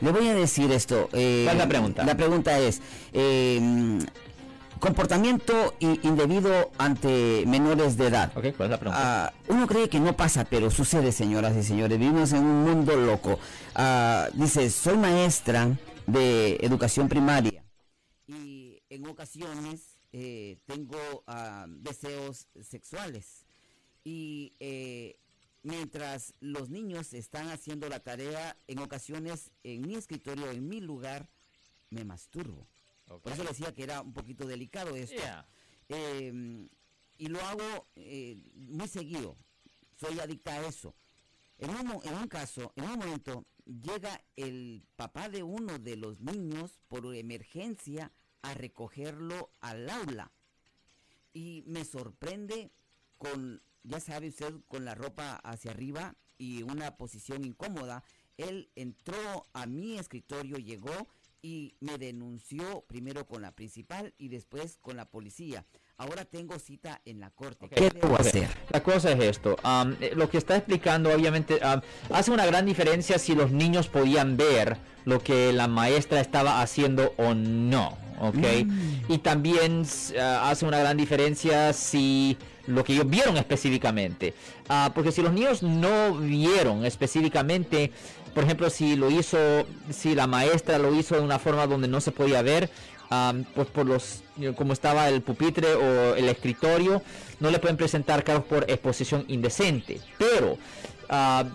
Le 0.00 0.12
voy 0.12 0.28
a 0.28 0.34
decir 0.34 0.70
esto. 0.72 1.08
Eh, 1.12 1.42
¿Cuál 1.44 1.56
es 1.56 1.62
la 1.62 1.68
pregunta? 1.68 2.04
La 2.04 2.16
pregunta 2.16 2.58
es, 2.58 2.80
eh, 3.12 3.98
comportamiento 4.78 5.74
indebido 5.78 6.72
ante 6.78 7.44
menores 7.46 7.96
de 7.96 8.06
edad. 8.06 8.32
¿cuál 8.32 8.46
es 8.46 8.56
la 8.58 8.80
pregunta? 8.80 9.26
Ah, 9.26 9.32
uno 9.48 9.66
cree 9.66 9.88
que 9.88 10.00
no 10.00 10.16
pasa, 10.16 10.44
pero 10.44 10.70
sucede, 10.70 11.12
señoras 11.12 11.56
y 11.56 11.62
señores. 11.62 11.98
Vivimos 11.98 12.32
en 12.32 12.44
un 12.44 12.64
mundo 12.64 12.96
loco. 12.96 13.38
Ah, 13.74 14.28
dice, 14.32 14.70
soy 14.70 14.96
maestra 14.96 15.76
de 16.06 16.56
educación 16.62 17.08
primaria 17.08 17.62
y 18.26 18.82
en 18.88 19.06
ocasiones 19.06 19.98
eh, 20.12 20.58
tengo 20.66 21.22
ah, 21.26 21.66
deseos 21.68 22.48
sexuales. 22.62 23.46
Y 24.02 24.54
eh, 24.60 25.16
mientras 25.62 26.34
los 26.40 26.70
niños 26.70 27.12
están 27.12 27.48
haciendo 27.48 27.88
la 27.88 28.00
tarea, 28.00 28.56
en 28.66 28.78
ocasiones 28.78 29.52
en 29.62 29.82
mi 29.82 29.94
escritorio, 29.94 30.50
en 30.50 30.68
mi 30.68 30.80
lugar, 30.80 31.28
me 31.90 32.04
masturbo. 32.04 32.66
Por 33.06 33.32
eso 33.32 33.42
decía 33.42 33.74
que 33.74 33.82
era 33.82 34.02
un 34.02 34.12
poquito 34.12 34.46
delicado 34.46 34.94
esto. 34.94 35.20
Em, 35.88 36.68
y 37.18 37.26
lo 37.26 37.40
hago 37.40 37.88
eh, 37.96 38.40
muy 38.54 38.86
seguido. 38.86 39.36
Soy 39.96 40.20
adicta 40.20 40.52
a 40.52 40.66
eso. 40.66 40.94
En 41.58 41.70
un, 41.70 42.00
en 42.04 42.14
un 42.14 42.28
caso, 42.28 42.72
en 42.76 42.84
un 42.84 42.98
momento, 42.98 43.44
llega 43.66 44.24
el 44.36 44.84
papá 44.96 45.28
de 45.28 45.42
uno 45.42 45.78
de 45.78 45.96
los 45.96 46.20
niños 46.20 46.80
por 46.88 47.14
emergencia 47.14 48.12
a 48.42 48.54
recogerlo 48.54 49.50
al 49.60 49.90
aula. 49.90 50.30
Y 51.32 51.64
me 51.66 51.84
sorprende 51.84 52.70
con, 53.20 53.62
ya 53.82 54.00
sabe 54.00 54.28
usted, 54.28 54.54
con 54.66 54.86
la 54.86 54.94
ropa 54.94 55.36
hacia 55.44 55.72
arriba 55.72 56.16
y 56.38 56.62
una 56.62 56.96
posición 56.96 57.44
incómoda. 57.44 58.02
Él 58.38 58.70
entró 58.74 59.44
a 59.52 59.66
mi 59.66 59.98
escritorio, 59.98 60.56
llegó 60.56 61.06
y 61.42 61.74
me 61.80 61.98
denunció 61.98 62.84
primero 62.88 63.26
con 63.26 63.42
la 63.42 63.52
principal 63.52 64.14
y 64.16 64.28
después 64.28 64.78
con 64.80 64.96
la 64.96 65.04
policía. 65.04 65.66
Ahora 65.98 66.24
tengo 66.24 66.58
cita 66.58 67.02
en 67.04 67.20
la 67.20 67.28
corte. 67.30 67.68
¿Qué 67.68 67.90
debo 67.90 68.16
hacer? 68.16 68.48
La 68.70 68.82
cosa 68.82 69.12
es 69.12 69.22
esto. 69.22 69.56
Eh, 70.00 70.12
lo 70.16 70.30
que 70.30 70.38
está 70.38 70.56
explicando, 70.56 71.12
obviamente, 71.12 71.60
hace 72.10 72.30
una 72.30 72.46
gran 72.46 72.64
diferencia 72.64 73.18
si 73.18 73.34
los 73.34 73.52
niños 73.52 73.88
podían 73.88 74.38
ver 74.38 74.78
lo 75.04 75.22
que 75.22 75.52
la 75.52 75.68
maestra 75.68 76.20
estaba 76.22 76.62
haciendo 76.62 77.12
o 77.18 77.34
no. 77.34 77.98
¿Ok? 78.20 78.36
Mm. 78.36 79.12
Y 79.12 79.18
también 79.18 79.82
ah, 80.20 80.50
hace 80.50 80.66
una 80.66 80.78
gran 80.78 80.96
diferencia 80.96 81.72
si 81.72 82.36
lo 82.66 82.84
que 82.84 82.92
ellos 82.92 83.08
vieron 83.08 83.36
específicamente. 83.36 84.34
Ah, 84.68 84.92
porque 84.94 85.10
si 85.10 85.22
los 85.22 85.32
niños 85.32 85.62
no 85.62 86.14
vieron 86.14 86.84
específicamente 86.84 87.90
por 88.34 88.44
ejemplo, 88.44 88.70
si 88.70 88.96
lo 88.96 89.10
hizo, 89.10 89.66
si 89.90 90.14
la 90.14 90.26
maestra 90.26 90.78
lo 90.78 90.94
hizo 90.94 91.16
de 91.16 91.20
una 91.20 91.38
forma 91.38 91.66
donde 91.66 91.88
no 91.88 92.00
se 92.00 92.12
podía 92.12 92.42
ver, 92.42 92.70
pues 93.54 93.66
por 93.68 93.86
los, 93.86 94.22
como 94.56 94.72
estaba 94.72 95.08
el 95.08 95.20
pupitre 95.22 95.74
o 95.74 96.14
el 96.14 96.28
escritorio, 96.28 97.02
no 97.40 97.50
le 97.50 97.58
pueden 97.58 97.76
presentar 97.76 98.22
cargos 98.22 98.44
por 98.44 98.70
exposición 98.70 99.24
indecente. 99.28 100.00
Pero, 100.16 100.58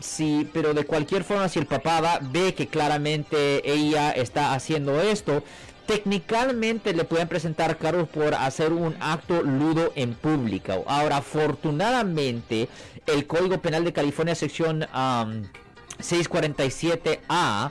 si, 0.00 0.48
pero 0.52 0.74
de 0.74 0.84
cualquier 0.84 1.22
forma, 1.22 1.48
si 1.48 1.60
el 1.60 1.66
papá 1.66 2.00
va, 2.00 2.18
ve 2.20 2.54
que 2.54 2.66
claramente 2.66 3.70
ella 3.70 4.10
está 4.10 4.54
haciendo 4.54 5.00
esto, 5.00 5.44
técnicamente 5.86 6.92
le 6.94 7.04
pueden 7.04 7.28
presentar 7.28 7.78
cargos 7.78 8.08
por 8.08 8.34
hacer 8.34 8.72
un 8.72 8.96
acto 9.00 9.42
ludo 9.42 9.92
en 9.96 10.14
público. 10.14 10.84
Ahora, 10.86 11.18
afortunadamente, 11.18 12.68
el 13.06 13.26
Código 13.26 13.58
Penal 13.58 13.84
de 13.84 13.92
California, 13.92 14.34
sección 14.34 14.86
647A 15.98 17.70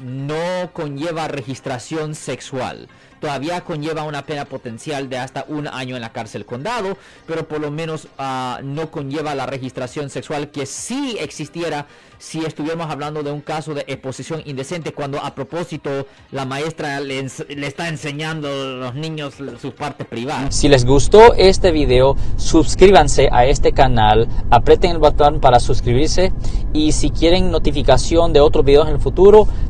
no 0.00 0.70
conlleva 0.72 1.28
registración 1.28 2.14
sexual. 2.14 2.88
Todavía 3.20 3.62
conlleva 3.62 4.02
una 4.02 4.26
pena 4.26 4.44
potencial 4.44 5.08
de 5.08 5.18
hasta 5.18 5.46
un 5.48 5.66
año 5.66 5.96
en 5.96 6.02
la 6.02 6.12
cárcel 6.12 6.44
condado, 6.44 6.98
pero 7.26 7.48
por 7.48 7.60
lo 7.60 7.70
menos 7.70 8.08
ah, 8.18 8.60
no 8.62 8.90
conlleva 8.90 9.34
la 9.34 9.46
registración 9.46 10.10
sexual 10.10 10.50
que 10.50 10.66
sí 10.66 11.16
existiera 11.18 11.86
si 12.18 12.44
estuviéramos 12.44 12.90
hablando 12.90 13.22
de 13.22 13.30
un 13.30 13.40
caso 13.40 13.74
de 13.74 13.84
exposición 13.86 14.42
indecente, 14.46 14.92
cuando 14.92 15.18
a 15.20 15.34
propósito 15.34 16.06
la 16.30 16.44
maestra 16.44 17.00
le, 17.00 17.18
está 17.20 17.88
enseñando 17.88 18.48
a 18.48 18.64
los 18.64 18.94
niños 18.94 19.34
sus 19.60 19.74
partes 19.74 20.06
privadas. 20.06 20.54
Si 20.54 20.68
les 20.68 20.84
gustó 20.84 21.34
este 21.34 21.72
video, 21.72 22.16
suscríbanse 22.36 23.28
a 23.32 23.46
este 23.46 23.72
canal, 23.72 24.28
aprieten 24.50 24.92
el 24.92 24.98
botón 24.98 25.40
para 25.40 25.60
suscribirse 25.60 26.32
y 26.72 26.92
si 26.92 27.10
quieren 27.10 27.50
notificación 27.50 28.32
de 28.32 28.40
otros 28.40 28.64
videos 28.64 28.88
en 28.88 28.94
el 28.94 29.00
futuro, 29.00 29.46